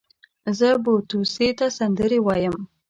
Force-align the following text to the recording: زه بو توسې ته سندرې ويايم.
زه 0.57 0.69
بو 0.83 0.93
توسې 1.09 1.49
ته 1.57 1.65
سندرې 1.77 2.19
ويايم. 2.21 2.55